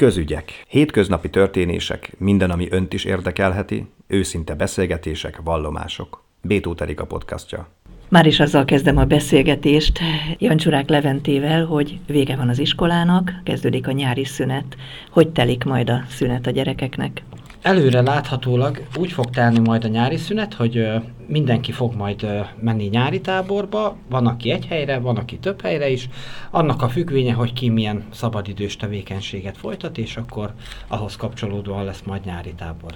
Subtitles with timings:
[0.00, 0.64] Közügyek.
[0.68, 6.24] Hétköznapi történések, minden, ami önt is érdekelheti, őszinte beszélgetések, vallomások.
[6.42, 7.68] Bétó a podcastja.
[8.08, 9.98] Már is azzal kezdem a beszélgetést
[10.38, 14.76] Jancsurák Leventével, hogy vége van az iskolának, kezdődik a nyári szünet.
[15.10, 17.22] Hogy telik majd a szünet a gyerekeknek?
[17.62, 20.88] Előre láthatólag úgy fog telni majd a nyári szünet, hogy
[21.26, 22.26] mindenki fog majd
[22.60, 26.08] menni nyári táborba, van aki egy helyre, van aki több helyre is,
[26.50, 30.52] annak a függvénye, hogy ki milyen szabadidős tevékenységet folytat, és akkor
[30.88, 32.94] ahhoz kapcsolódóan lesz majd nyári tábor.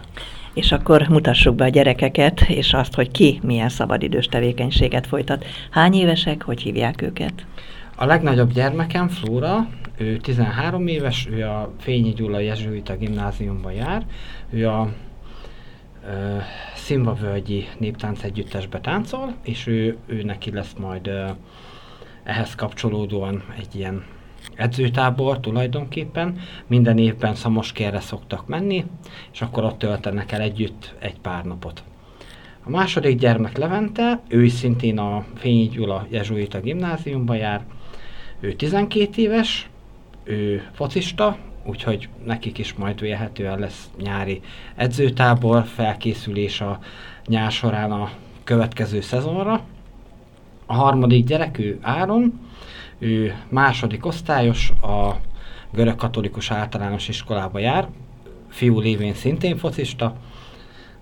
[0.54, 5.44] És akkor mutassuk be a gyerekeket, és azt, hogy ki milyen szabadidős tevékenységet folytat.
[5.70, 7.46] Hány évesek, hogy hívják őket?
[7.96, 14.06] A legnagyobb gyermekem, Flóra, ő 13 éves, ő a Fényi Gyula Jezsuita gimnáziumban jár,
[14.50, 14.92] ő a
[16.06, 16.36] ö,
[16.74, 21.28] Szimvavölgyi Néptánc Együttesbe táncol, és ő, ő neki lesz majd ö,
[22.24, 24.04] ehhez kapcsolódóan egy ilyen
[24.54, 26.38] edzőtábor tulajdonképpen.
[26.66, 28.84] Minden évben Szamoskérre szoktak menni,
[29.32, 31.82] és akkor ott töltenek el együtt egy pár napot.
[32.62, 37.64] A második gyermek Levente, ő is szintén a Fényi Gyula Jezsuita gimnáziumban jár,
[38.40, 39.68] ő 12 éves,
[40.24, 44.40] ő focista, úgyhogy nekik is majd vélhetően lesz nyári
[44.74, 46.78] edzőtábor, felkészülés a
[47.26, 48.10] nyár során a
[48.44, 49.60] következő szezonra.
[50.66, 52.40] A harmadik gyerek, ő Áron,
[52.98, 55.16] ő második osztályos, a
[55.72, 57.88] görög katolikus általános iskolába jár,
[58.48, 60.16] fiú lévén szintén focista,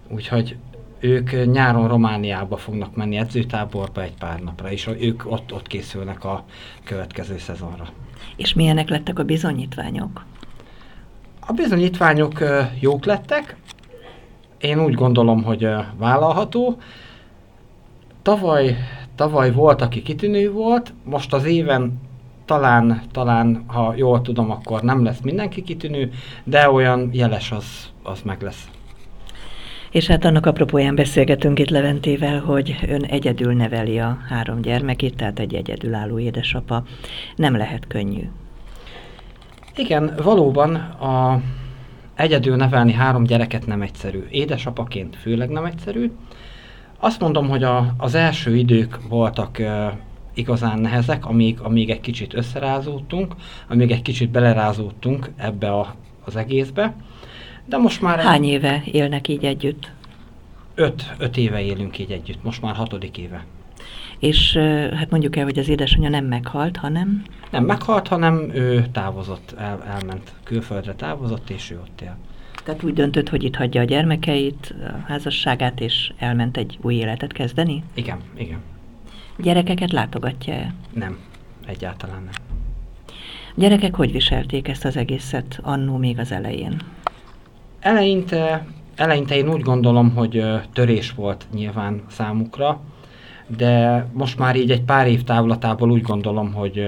[0.08, 0.56] úgyhogy
[1.00, 6.44] ők nyáron Romániába fognak menni edzőtáborba egy pár napra, és ők ott, ott készülnek a
[6.84, 7.88] következő szezonra.
[8.36, 10.24] És milyenek lettek a bizonyítványok?
[11.46, 12.38] A bizonyítványok
[12.80, 13.56] jók lettek,
[14.62, 16.76] én úgy gondolom, hogy vállalható.
[18.22, 18.76] Tavaly,
[19.14, 22.00] tavaly volt, aki kitűnő volt, most az éven
[22.44, 26.10] talán, talán, ha jól tudom, akkor nem lesz mindenki kitűnő,
[26.44, 28.68] de olyan jeles az, az meg lesz.
[29.92, 35.38] És hát annak apropóján beszélgetünk itt Leventével, hogy ön egyedül neveli a három gyermekét, tehát
[35.38, 36.84] egy egyedülálló édesapa.
[37.36, 38.28] Nem lehet könnyű.
[39.76, 41.40] Igen, valóban a
[42.14, 44.26] egyedül nevelni három gyereket nem egyszerű.
[44.30, 46.10] Édesapaként főleg nem egyszerű.
[46.98, 49.92] Azt mondom, hogy a, az első idők voltak uh,
[50.34, 53.34] igazán nehezek, amíg, amíg egy kicsit összerázódtunk,
[53.68, 56.94] amíg egy kicsit belerázódtunk ebbe a, az egészbe.
[57.64, 58.18] De most már...
[58.18, 59.90] Hány éve élnek így együtt?
[60.74, 63.44] Öt, öt éve élünk így együtt, most már hatodik éve.
[64.18, 64.56] És
[64.96, 67.22] hát mondjuk el, hogy az édesanyja nem meghalt, hanem?
[67.50, 72.16] Nem meghalt, hanem ő távozott, el, elment külföldre távozott, és ő ott él.
[72.64, 77.32] Tehát úgy döntött, hogy itt hagyja a gyermekeit, a házasságát, és elment egy új életet
[77.32, 77.82] kezdeni?
[77.94, 78.58] Igen, igen.
[79.38, 80.74] Gyerekeket látogatja-e?
[80.92, 81.18] Nem,
[81.66, 82.34] egyáltalán nem.
[83.48, 86.80] A gyerekek hogy viselték ezt az egészet annó még az elején?
[87.82, 92.80] Eleinte, eleinte én úgy gondolom, hogy törés volt nyilván számukra,
[93.46, 96.84] de most már így egy pár év távlatából úgy gondolom, hogy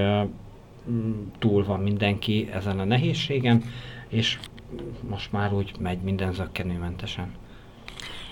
[1.38, 3.62] túl van mindenki ezen a nehézségen,
[4.08, 4.38] és
[5.08, 7.32] most már úgy megy minden zöggenőmentesen.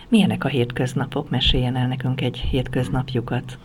[0.08, 1.30] Milyenek a hétköznapok?
[1.30, 3.58] Meséljen el nekünk egy hétköznapjukat.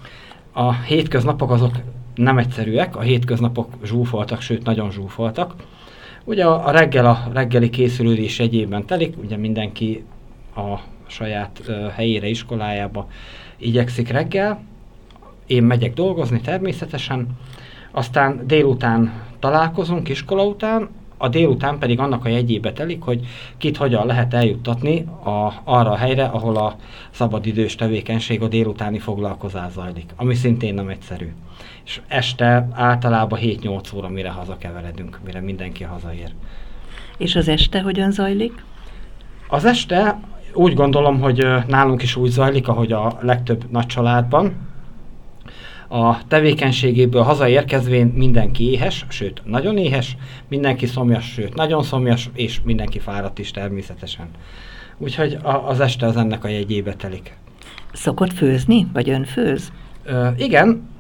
[0.52, 1.76] A hétköznapok azok
[2.16, 5.54] nem egyszerűek, a hétköznapok zsúfoltak, sőt nagyon zsúfoltak.
[6.28, 10.04] Ugye a, a reggel a reggeli készülődés egyébben telik, ugye mindenki
[10.56, 13.08] a saját uh, helyére, iskolájába
[13.58, 14.60] igyekszik reggel.
[15.46, 17.28] Én megyek dolgozni természetesen,
[17.92, 23.26] aztán délután találkozunk iskola után, a délután pedig annak a jegyébe telik, hogy
[23.58, 26.76] kit hogyan lehet eljuttatni a, arra a helyre, ahol a
[27.12, 31.34] szabadidős tevékenység, a délutáni foglalkozás zajlik, ami szintén nem egyszerű.
[31.88, 36.32] És este általában 7-8 óra, mire hazakeveredünk, mire mindenki hazaér.
[37.18, 38.64] És az este hogyan zajlik?
[39.48, 40.20] Az este
[40.54, 44.54] úgy gondolom, hogy nálunk is úgy zajlik, ahogy a legtöbb nagy családban.
[45.88, 50.18] A tevékenységéből hazaérkezvén mindenki éhes, sőt nagyon éhes,
[50.48, 54.28] mindenki szomjas, sőt nagyon szomjas, és mindenki fáradt is természetesen.
[54.98, 57.38] Úgyhogy a, az este az ennek a jegyébe telik.
[57.94, 59.72] Szokott főzni, vagy ön főz?
[60.04, 60.96] Ö, igen,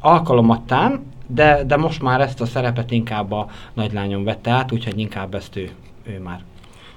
[0.00, 5.34] alkalomattán, de, de most már ezt a szerepet inkább a nagylányom vette át, úgyhogy inkább
[5.34, 5.70] ezt ő,
[6.02, 6.40] ő már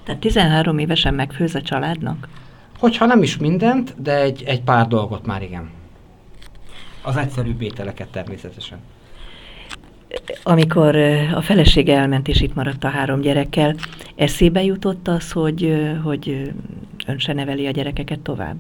[0.04, 2.28] tehát 13 évesen megfőz a családnak?
[2.80, 5.70] Hogyha nem is mindent, de egy, egy pár dolgot már igen.
[7.02, 8.78] Az egyszerű ételeket természetesen.
[10.44, 10.96] Amikor
[11.36, 13.76] a felesége elment és itt maradt a három gyerekkel,
[14.16, 16.52] eszébe jutott az, hogy, hogy
[17.08, 18.56] ön se neveli a gyerekeket tovább?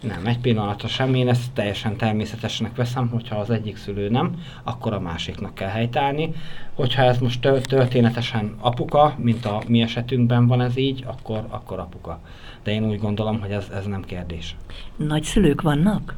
[0.00, 1.14] Nem, egy pillanatra sem.
[1.14, 6.32] Én ezt teljesen természetesnek veszem, hogyha az egyik szülő nem, akkor a másiknak kell helytállni.
[6.74, 12.20] Hogyha ez most történetesen apuka, mint a mi esetünkben van ez így, akkor, akkor apuka.
[12.62, 14.56] De én úgy gondolom, hogy ez, ez nem kérdés.
[14.96, 16.16] Nagyszülők vannak?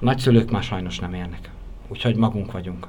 [0.00, 1.50] Nagyszülők már sajnos nem élnek.
[1.88, 2.88] Úgyhogy magunk vagyunk.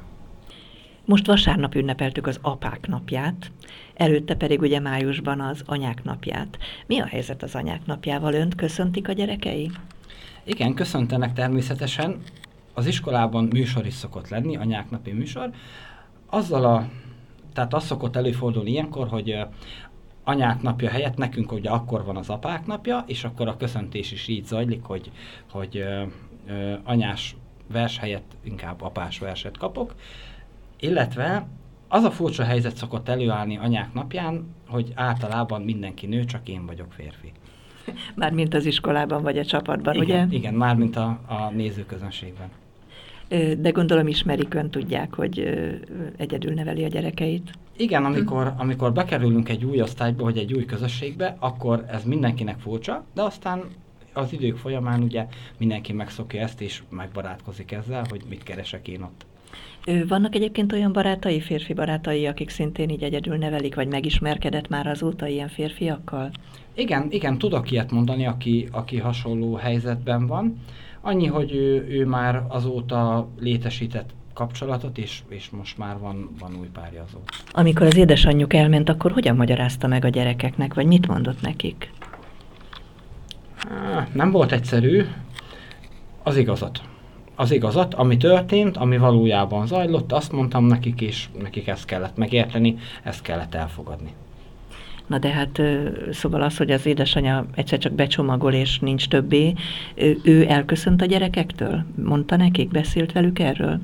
[1.06, 3.52] Most vasárnap ünnepeltük az apák napját,
[3.94, 6.58] előtte pedig ugye májusban az anyák napját.
[6.86, 8.34] Mi a helyzet az anyák napjával?
[8.34, 9.72] Önt köszöntik a gyerekei?
[10.44, 12.22] Igen, köszöntenek természetesen.
[12.74, 15.50] Az iskolában műsor is szokott lenni, anyák napi műsor.
[16.30, 16.88] Azzal a,
[17.54, 19.40] tehát az szokott előfordulni ilyenkor, hogy
[20.24, 24.28] anyák napja helyett nekünk ugye akkor van az apák napja, és akkor a köszöntés is
[24.28, 25.12] így zajlik, hogy,
[25.52, 25.84] hogy
[26.84, 27.36] anyás
[27.68, 29.96] vers helyett inkább apás verset kapok.
[30.80, 31.48] Illetve
[31.88, 36.92] az a furcsa helyzet szokott előállni anyák napján, hogy általában mindenki nő, csak én vagyok
[36.92, 37.32] férfi.
[38.16, 40.38] Mármint az iskolában vagy a csapatban, igen, ugye?
[40.38, 42.48] Igen, mármint a, a nézőközönségben.
[43.58, 45.58] De gondolom ismerik ön, tudják, hogy
[46.18, 47.52] egyedül neveli a gyerekeit.
[47.78, 53.06] Igen, amikor, amikor bekerülünk egy új osztályba, vagy egy új közösségbe, akkor ez mindenkinek furcsa,
[53.14, 53.64] de aztán
[54.14, 55.28] az idők folyamán ugye
[55.58, 59.26] mindenki megszokja ezt, és megbarátkozik ezzel, hogy mit keresek én ott.
[60.08, 65.28] Vannak egyébként olyan barátai, férfi barátai, akik szintén így egyedül nevelik, vagy megismerkedett már azóta
[65.28, 66.32] ilyen férfiakkal?
[66.76, 70.60] Igen, igen, tudok ilyet mondani, aki, aki hasonló helyzetben van.
[71.02, 76.68] Annyi, hogy ő, ő már azóta létesített kapcsolatot, és, és most már van, van új
[76.74, 77.34] párja azóta.
[77.52, 81.92] Amikor az édesanyjuk elment, akkor hogyan magyarázta meg a gyerekeknek, vagy mit mondott nekik?
[84.14, 85.06] Nem volt egyszerű.
[86.24, 86.82] Az igazat
[87.42, 92.78] az igazat, ami történt, ami valójában zajlott, azt mondtam nekik, és nekik ezt kellett megérteni,
[93.04, 94.14] ezt kellett elfogadni.
[95.12, 95.62] Na de hát
[96.12, 99.54] szóval az, hogy az édesanyja egyszer csak becsomagol és nincs többé,
[100.24, 101.84] ő elköszönt a gyerekektől?
[102.04, 103.80] Mondta nekik, beszélt velük erről?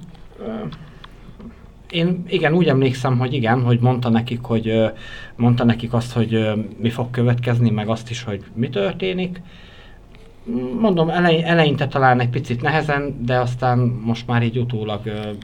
[1.90, 4.92] Én igen, úgy emlékszem, hogy igen, hogy mondta nekik, hogy
[5.36, 9.42] mondta nekik azt, hogy mi fog következni, meg azt is, hogy mi történik
[10.80, 15.02] mondom, elej, eleinte talán egy picit nehezen, de aztán most már így utólag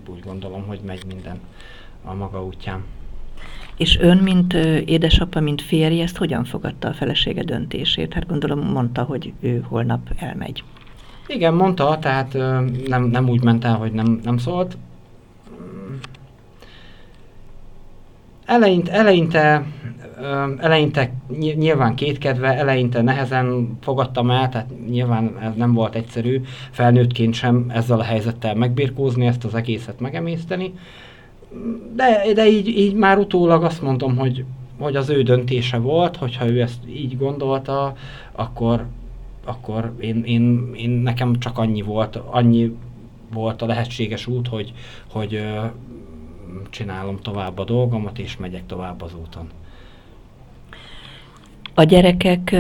[0.08, 1.40] úgy gondolom, hogy megy minden
[2.04, 2.84] a maga útján.
[3.78, 4.54] És ön, mint
[4.86, 8.14] édesapa, mint férj, ezt hogyan fogadta a felesége döntését?
[8.14, 10.64] Hát gondolom mondta, hogy ő holnap elmegy.
[11.28, 12.34] Igen, mondta, tehát
[12.88, 14.78] nem, nem úgy ment el, hogy nem, nem szólt.
[18.46, 19.66] Eleinte, eleinte
[20.58, 26.42] eleinte nyilván kétkedve, eleinte nehezen fogadtam el, tehát nyilván ez nem volt egyszerű
[26.72, 30.74] felnőttként sem ezzel a helyzettel megbirkózni, ezt az egészet megemészteni.
[31.96, 34.46] De, de így, így már utólag azt mondom, hogy,
[34.80, 37.96] hogy az ő döntése volt, hogyha ő ezt így gondolta,
[38.32, 38.86] akkor,
[39.46, 42.76] akkor én, én, én nekem csak annyi volt, annyi
[43.34, 44.74] volt a lehetséges út, hogy,
[45.12, 45.44] hogy
[46.70, 49.50] csinálom tovább a dolgomat, és megyek tovább az úton.
[51.74, 52.56] A gyerekek,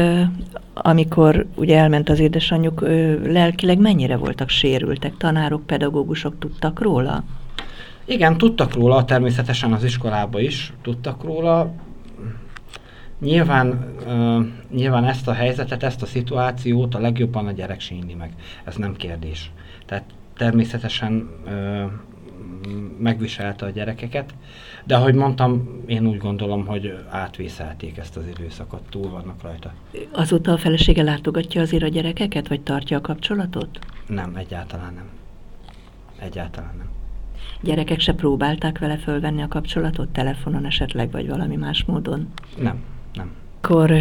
[0.74, 2.81] amikor ugye elment az édesanyjuk,
[3.24, 5.18] lelkileg mennyire voltak sérültek?
[5.18, 7.24] Tanárok, pedagógusok tudtak róla?
[8.05, 11.73] Igen, tudtak róla, természetesen az iskolába is tudtak róla.
[13.19, 18.31] Nyilván, uh, nyilván ezt a helyzetet, ezt a szituációt a legjobban a gyerek sínli meg.
[18.63, 19.51] Ez nem kérdés.
[19.85, 20.03] Tehát
[20.38, 21.91] természetesen uh,
[22.97, 24.33] megviselte a gyerekeket,
[24.83, 29.74] de ahogy mondtam, én úgy gondolom, hogy átvészelték ezt az időszakot, túl vannak rajta.
[30.12, 33.79] Azóta a felesége látogatja azért a gyerekeket, vagy tartja a kapcsolatot?
[34.07, 35.10] Nem, egyáltalán nem.
[36.19, 37.02] Egyáltalán nem.
[37.63, 42.27] Gyerekek se próbálták vele fölvenni a kapcsolatot, telefonon esetleg, vagy valami más módon?
[42.58, 43.32] Nem, nem.
[43.58, 43.91] Akkor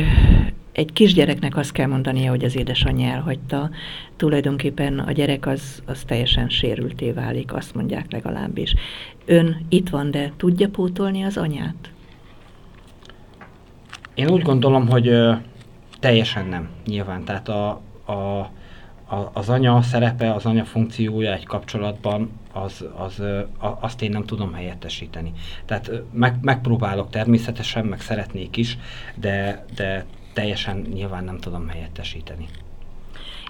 [0.72, 3.70] egy kisgyereknek azt kell mondania, hogy az édesanyja elhagyta,
[4.16, 8.74] tulajdonképpen a gyerek az, az teljesen sérülté válik, azt mondják legalábbis.
[9.24, 11.90] Ön itt van, de tudja pótolni az anyát?
[14.14, 15.32] Én úgy gondolom, hogy ö,
[16.00, 17.24] teljesen nem, nyilván.
[17.24, 17.68] Tehát a,
[18.06, 18.50] a,
[19.12, 23.20] a, az anya szerepe, az anya funkciója egy kapcsolatban, az, az,
[23.58, 25.32] a, azt én nem tudom helyettesíteni.
[25.64, 28.78] Tehát meg, megpróbálok természetesen, meg szeretnék is,
[29.14, 32.48] de, de teljesen nyilván nem tudom helyettesíteni.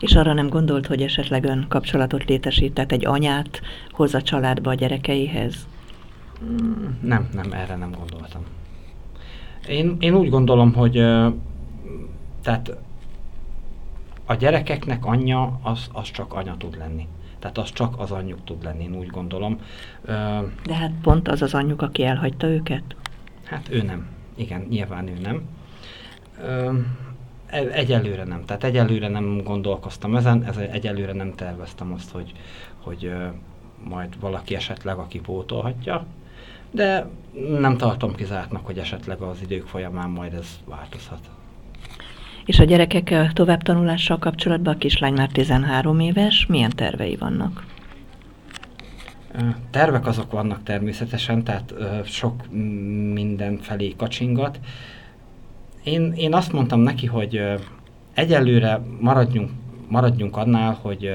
[0.00, 4.70] És arra nem gondolt, hogy esetleg ön kapcsolatot létesít, tehát egy anyát hoz a családba
[4.70, 5.66] a gyerekeihez?
[6.44, 8.42] Mm, nem, nem, erre nem gondoltam.
[9.68, 10.92] Én, én úgy gondolom, hogy
[12.42, 12.76] tehát
[14.24, 17.08] a gyerekeknek anyja, az, az csak anya tud lenni.
[17.38, 19.58] Tehát az csak az anyjuk tud lenni, én úgy gondolom.
[20.64, 22.82] De hát pont az az anyjuk, aki elhagyta őket?
[23.44, 24.06] Hát ő nem.
[24.34, 25.48] Igen, nyilván ő nem
[27.52, 28.44] E- egyelőre nem.
[28.44, 32.32] Tehát egyelőre nem gondolkoztam ezen, ez egyelőre nem terveztem azt, hogy,
[32.80, 33.26] hogy ö,
[33.84, 36.06] majd valaki esetleg, aki pótolhatja,
[36.70, 37.06] de
[37.58, 41.30] nem tartom kizártnak, hogy esetleg az idők folyamán majd ez változhat.
[42.44, 47.64] És a gyerekek továbbtanulással kapcsolatban a kislány már 13 éves, milyen tervei vannak?
[49.70, 52.50] Tervek azok vannak természetesen, tehát sok
[53.12, 54.60] minden felé kacsingat.
[55.84, 57.40] Én, én azt mondtam neki, hogy
[58.14, 59.50] egyelőre maradjunk,
[59.88, 61.10] maradjunk annál, hogy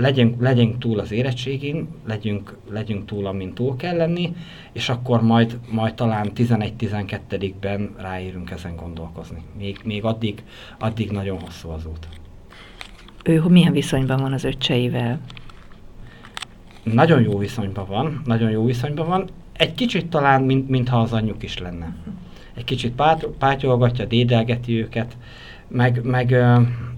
[0.00, 4.34] legyünk, legyünk túl az érettségén, legyünk, legyünk túl, amint túl kell lenni,
[4.72, 9.42] és akkor majd, majd talán 11-12-ben ráérünk ezen gondolkozni.
[9.58, 10.42] Még, még addig,
[10.78, 12.08] addig nagyon hosszú az út.
[13.24, 15.20] Ő milyen viszonyban van az öccseivel?
[16.82, 19.28] Nagyon jó viszonyban van, nagyon jó viszonyban van.
[19.52, 21.96] Egy kicsit talán, mint, mintha az anyjuk is lenne.
[22.54, 25.16] Egy kicsit pát, pátyolgatja, dédelgeti őket,
[25.70, 26.36] meg, meg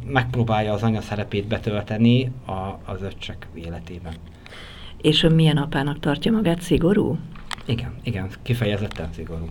[0.07, 2.53] megpróbálja az anya szerepét betölteni a,
[2.85, 4.13] az öccsek életében.
[5.01, 7.19] És ön milyen apának tartja magát szigorú?
[7.67, 9.49] Igen, igen, kifejezetten szigorú.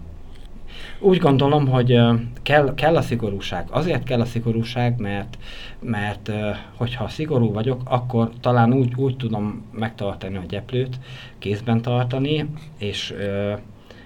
[1.00, 2.00] Úgy gondolom, hogy
[2.42, 3.68] kell, kell a szigorúság.
[3.70, 5.38] Azért kell a szigorúság, mert,
[5.80, 6.32] mert
[6.76, 11.00] hogyha szigorú vagyok, akkor talán úgy, úgy tudom megtartani a gyeplőt,
[11.40, 13.14] kézben tartani, és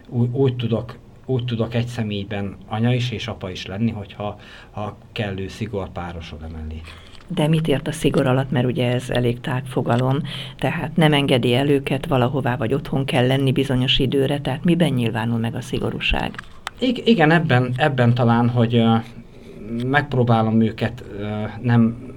[0.09, 4.39] úgy, úgy tudok úgy tudok egy személyben anya is és apa is lenni, hogyha
[4.71, 6.81] ha kellő szigor párosod emellé.
[7.27, 10.21] De mit ért a szigor alatt, mert ugye ez elég tág fogalom,
[10.57, 15.39] tehát nem engedi el őket valahová, vagy otthon kell lenni bizonyos időre, tehát miben nyilvánul
[15.39, 16.31] meg a szigorúság?
[16.79, 19.03] I- igen, ebben, ebben talán, hogy uh,
[19.85, 22.13] megpróbálom őket uh, nem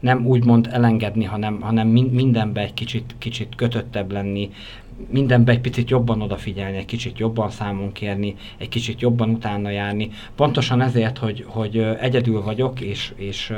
[0.00, 4.50] nem úgymond elengedni, hanem, hanem mindenbe egy kicsit, kicsit kötöttebb lenni,
[5.08, 10.10] mindenbe egy picit jobban odafigyelni, egy kicsit jobban számon kérni, egy kicsit jobban utána járni.
[10.34, 13.52] Pontosan ezért, hogy, hogy egyedül vagyok, és, és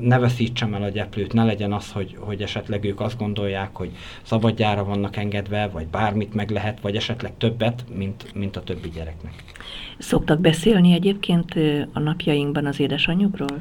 [0.00, 3.90] ne veszítsem el a gyeplőt, ne legyen az, hogy, hogy esetleg ők azt gondolják, hogy
[4.22, 9.32] szabadjára vannak engedve, vagy bármit meg lehet, vagy esetleg többet, mint, mint a többi gyereknek.
[9.98, 11.54] Szoktak beszélni egyébként
[11.92, 13.60] a napjainkban az édesanyjukról?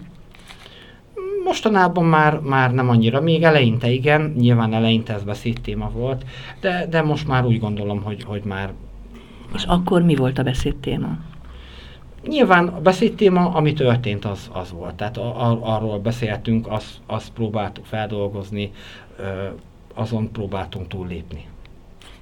[1.44, 6.26] Mostanában már, már nem annyira, még eleinte igen, nyilván eleinte ez beszédtéma volt,
[6.60, 8.74] de, de most már úgy gondolom, hogy, hogy már...
[9.56, 11.18] És akkor mi volt a beszédtéma?
[12.28, 14.96] Nyilván a beszédtéma, ami történt, az, az volt.
[14.96, 18.72] Tehát a, a, arról beszéltünk, azt, azt próbáltuk feldolgozni,
[19.94, 21.46] azon próbáltunk túllépni.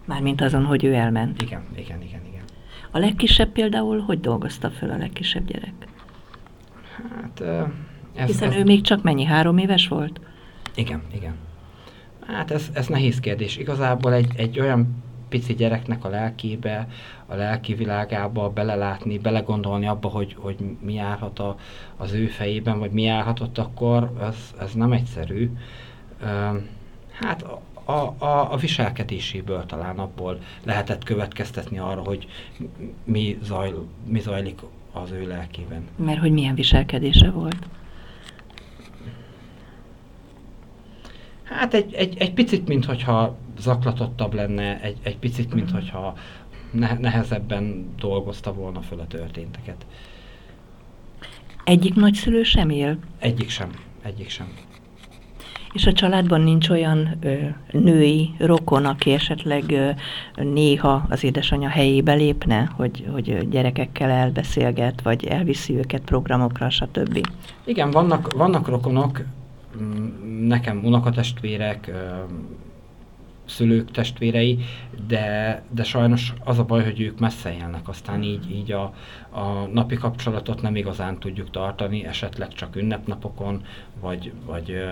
[0.05, 1.41] Mármint azon, hogy ő elment.
[1.41, 2.43] Igen, igen, igen, igen.
[2.91, 5.73] A legkisebb például, hogy dolgozta föl a legkisebb gyerek?
[7.15, 7.43] Hát
[8.15, 8.56] ez, Hiszen ez...
[8.56, 10.20] ő még csak mennyi, három éves volt?
[10.75, 11.36] Igen, igen.
[12.27, 13.58] Hát ez, ez nehéz kérdés.
[13.58, 16.88] Igazából egy, egy olyan pici gyereknek a lelkébe,
[17.25, 21.56] a lelki világába belelátni, belegondolni abba, hogy, hogy mi járhat a,
[21.98, 25.51] az ő fejében, vagy mi járhatott akkor, ez, ez nem egyszerű.
[27.12, 27.46] Hát
[27.84, 32.27] a, a, a viselkedéséből talán abból lehetett következtetni arra, hogy
[33.03, 34.60] mi, zajl, mi zajlik
[34.91, 35.88] az ő lelkében.
[35.96, 37.68] Mert hogy milyen viselkedése volt?
[41.51, 46.13] Hát egy, egy, egy picit, mintha zaklatottabb lenne, egy, egy picit, mintha
[46.72, 49.86] ne, nehezebben dolgozta volna föl a történteket.
[51.63, 52.98] Egyik nagyszülő sem él?
[53.20, 53.70] Egyik sem,
[54.01, 54.48] egyik sem.
[55.74, 57.36] És a családban nincs olyan ö,
[57.72, 59.89] női rokon, aki esetleg ö,
[60.36, 67.27] néha az édesanyja helyébe lépne, hogy, hogy gyerekekkel elbeszélget, vagy elviszi őket programokra, stb.
[67.65, 69.24] Igen, vannak, vannak rokonok,
[70.51, 71.91] nekem unokatestvérek,
[73.46, 74.60] szülők testvérei,
[75.08, 78.93] de, de sajnos az a baj, hogy ők messze élnek, aztán így, így a,
[79.29, 83.62] a napi kapcsolatot nem igazán tudjuk tartani, esetleg csak ünnepnapokon,
[84.00, 84.84] vagy, vagy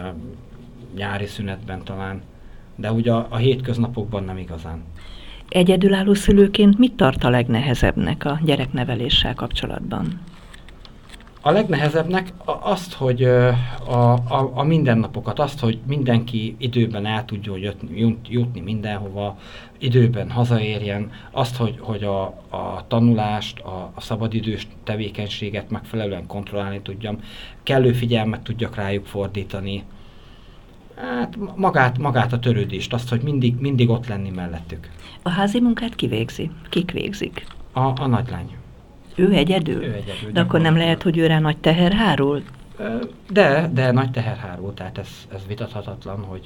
[0.95, 2.21] nyári szünetben talán,
[2.75, 4.83] de ugye a, a hétköznapokban nem igazán.
[5.49, 10.19] Egyedülálló szülőként mit tart a legnehezebbnek a gyerekneveléssel kapcsolatban?
[11.41, 18.17] A legnehezebbnek azt, hogy a, a, a mindennapokat, azt, hogy mindenki időben el tudjon jutni,
[18.29, 19.37] jutni mindenhova,
[19.77, 27.19] időben hazaérjen, azt, hogy, hogy a, a tanulást, a, a szabadidős tevékenységet megfelelően kontrollálni tudjam,
[27.63, 29.83] kellő figyelmet tudjak rájuk fordítani,
[30.95, 34.89] hát magát, magát a törődést, azt, hogy mindig, mindig ott lenni mellettük.
[35.21, 36.51] A házi munkát kivégzi?
[36.69, 37.45] Kik végzik?
[37.73, 38.58] A, a nagylány.
[39.15, 39.83] Ő egyedül?
[39.83, 40.31] Ő egyedül.
[40.31, 42.43] De akkor nem lehet, hogy őre nagy teher hárul?
[43.31, 46.41] De, de nagy teherhárul, tehát ez, ez vitathatatlan, hogy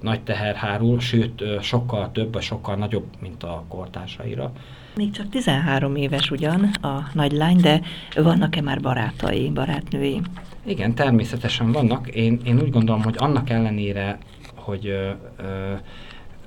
[0.00, 4.52] nagy teherhárul, sőt sokkal több, vagy sokkal nagyobb, mint a kortársaira.
[4.96, 7.80] Még csak 13 éves ugyan a nagylány, de
[8.14, 10.20] vannak-e már barátai, barátnői?
[10.64, 12.08] Igen, természetesen vannak.
[12.08, 14.18] Én, én úgy gondolom, hogy annak ellenére,
[14.54, 15.72] hogy ö, ö,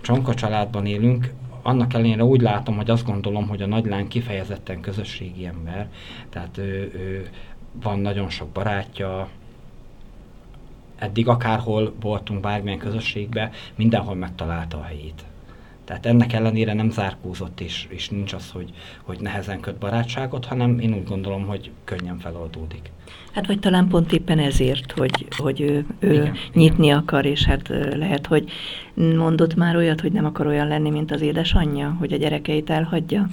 [0.02, 1.34] csonka családban élünk,
[1.68, 5.90] annak ellenére úgy látom, hogy azt gondolom, hogy a nagylány kifejezetten közösségi ember,
[6.30, 7.30] tehát ő, ő
[7.82, 9.30] van nagyon sok barátja,
[10.96, 15.24] eddig akárhol voltunk bármilyen közösségbe, mindenhol megtalálta a helyét.
[15.88, 20.80] Tehát ennek ellenére nem zárkózott, és, és nincs az, hogy, hogy nehezen köt barátságot, hanem
[20.80, 22.92] én úgy gondolom, hogy könnyen feloldódik.
[23.32, 26.98] Hát vagy talán pont éppen ezért, hogy, hogy ő, ő igen, nyitni igen.
[26.98, 28.50] akar, és hát lehet, hogy
[28.96, 33.28] mondott már olyat, hogy nem akar olyan lenni, mint az édesanyja, hogy a gyerekeit elhagyja?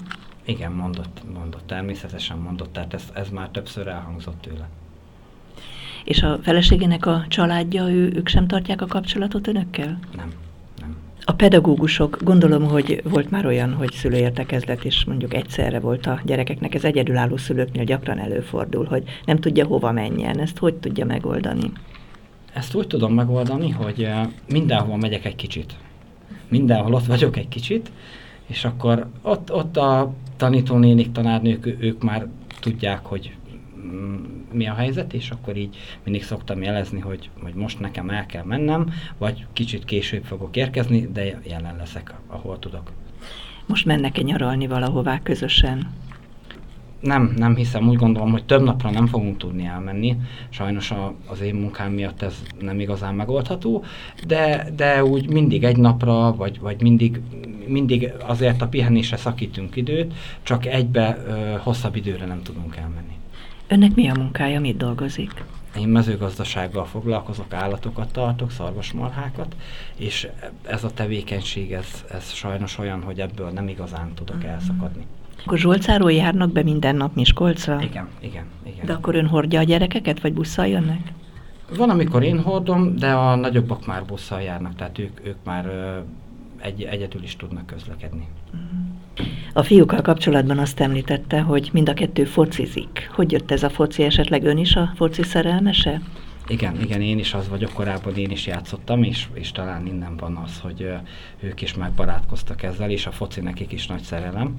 [0.45, 4.69] Igen, mondott, mondott, természetesen mondott, tehát ez, ez már többször elhangzott tőle.
[6.05, 9.99] És a feleségének a családja, ő, ők sem tartják a kapcsolatot önökkel?
[10.17, 10.33] Nem.
[11.27, 16.75] A pedagógusok, gondolom, hogy volt már olyan, hogy szülőértekezlet is mondjuk egyszerre volt a gyerekeknek,
[16.75, 21.73] ez egyedülálló szülőknél gyakran előfordul, hogy nem tudja hova menjen, ezt hogy tudja megoldani?
[22.53, 25.75] Ezt úgy tudom megoldani, hogy eh, mindenhova megyek egy kicsit.
[26.49, 27.91] Mindenhol ott vagyok egy kicsit,
[28.47, 32.27] és akkor ott, ott a tanítónénik, tanárnők, ők már
[32.61, 33.35] tudják, hogy
[34.53, 38.45] mi a helyzet, és akkor így mindig szoktam jelezni, hogy, hogy most nekem el kell
[38.45, 42.91] mennem, vagy kicsit később fogok érkezni, de jelen leszek, ahol tudok.
[43.67, 45.93] Most mennek-e nyaralni valahová közösen?
[47.01, 47.89] Nem, nem hiszem.
[47.89, 50.17] Úgy gondolom, hogy több napra nem fogunk tudni elmenni.
[50.49, 53.85] Sajnos a, az én munkám miatt ez nem igazán megoldható,
[54.27, 57.21] de, de úgy mindig egy napra, vagy, vagy mindig,
[57.67, 63.15] mindig azért a pihenésre szakítunk időt, csak egybe ö, hosszabb időre nem tudunk elmenni.
[63.75, 65.45] Önnek mi a munkája, mit dolgozik?
[65.79, 69.57] Én mezőgazdasággal foglalkozok, állatokat tartok, szarvasmarhákat,
[69.97, 70.29] és
[70.63, 74.49] ez a tevékenység, ez, ez sajnos olyan, hogy ebből nem igazán tudok mm.
[74.49, 75.07] elszakadni.
[75.45, 77.83] Akkor Zsolcáról járnak be minden nap Miskolcra?
[77.83, 78.87] Igen, igen, igen.
[78.87, 81.13] De akkor ön hordja a gyerekeket, vagy busszal jönnek?
[81.77, 85.71] Van, amikor én hordom, de a nagyobbak már busszal járnak, tehát ők, ők már
[86.61, 88.29] egy, egyedül is tudnak közlekedni.
[88.57, 88.94] Mm.
[89.53, 93.11] A fiúkkal kapcsolatban azt említette, hogy mind a kettő focizik.
[93.13, 94.03] Hogy jött ez a foci?
[94.03, 96.01] Esetleg ön is a foci szerelmese?
[96.47, 100.37] Igen, igen, én is az vagyok, korábban én is játszottam, és, és talán innen van
[100.37, 100.89] az, hogy
[101.41, 104.57] ők is megbarátkoztak ezzel, és a foci nekik is nagy szerelem.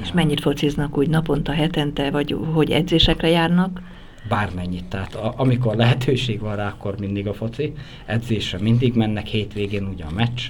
[0.00, 3.80] És mennyit fociznak úgy naponta, hetente, vagy hogy edzésekre járnak?
[4.28, 7.72] Bármennyit, tehát a, amikor lehetőség van rá, akkor mindig a foci.
[8.06, 10.42] Edzésre mindig mennek, hétvégén ugye a meccs.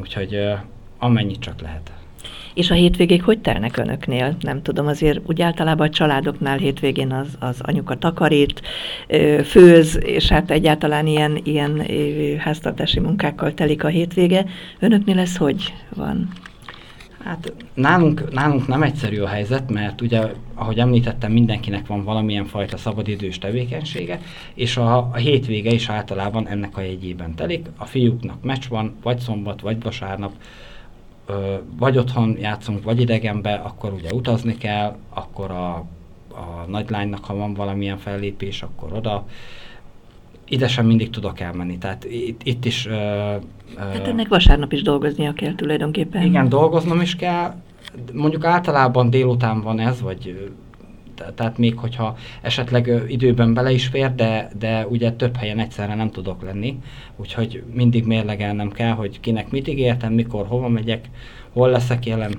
[0.00, 0.38] Úgyhogy
[1.02, 1.92] amennyit csak lehet.
[2.54, 4.36] És a hétvégék hogy telnek önöknél?
[4.40, 8.62] Nem tudom, azért úgy általában a családoknál hétvégén az, az anyuka takarít,
[9.44, 11.82] főz, és hát egyáltalán ilyen, ilyen
[12.38, 14.44] háztartási munkákkal telik a hétvége.
[14.78, 16.28] Önöknél ez hogy van?
[17.24, 20.20] Hát nálunk, nálunk nem egyszerű a helyzet, mert ugye,
[20.54, 24.20] ahogy említettem, mindenkinek van valamilyen fajta szabadidős tevékenysége,
[24.54, 27.66] és a, a hétvége is általában ennek a jegyében telik.
[27.76, 30.32] A fiúknak meccs van, vagy szombat, vagy vasárnap,
[31.78, 35.74] vagy otthon játszunk, vagy idegenbe, akkor ugye utazni kell, akkor a,
[36.28, 39.26] a nagylánynak, ha van valamilyen fellépés, akkor oda.
[40.48, 42.86] Ide sem mindig tudok elmenni, tehát itt, itt is...
[42.86, 43.36] Ö, ö,
[43.76, 46.22] hát ennek vasárnap is dolgoznia kell tulajdonképpen.
[46.22, 47.54] Igen, dolgoznom is kell.
[48.12, 50.50] Mondjuk általában délután van ez, vagy
[51.34, 56.10] tehát még hogyha esetleg időben bele is fér, de, de ugye több helyen egyszerre nem
[56.10, 56.78] tudok lenni,
[57.16, 61.10] úgyhogy mindig mérlegelnem kell, hogy kinek mit ígértem, mikor, hova megyek,
[61.52, 62.32] hol leszek jelen.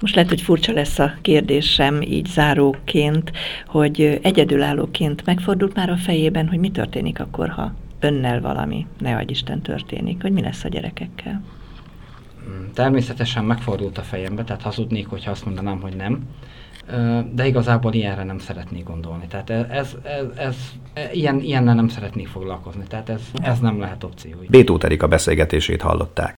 [0.00, 3.32] Most lehet, hogy furcsa lesz a kérdésem így záróként,
[3.66, 9.30] hogy egyedülállóként megfordult már a fejében, hogy mi történik akkor, ha önnel valami, ne adj
[9.30, 11.42] Isten történik, hogy mi lesz a gyerekekkel?
[12.74, 16.20] Természetesen megfordult a fejembe, tehát hazudnék, hogyha azt mondanám, hogy nem
[17.32, 19.26] de igazából ilyenre nem szeretnék gondolni.
[19.26, 19.96] Tehát ez, ez,
[20.36, 20.56] ez,
[20.94, 24.36] ez ilyen, ilyennel nem szeretnék foglalkozni, tehát ez, ez nem lehet opció.
[24.48, 26.34] Bétó Erika beszélgetését hallották.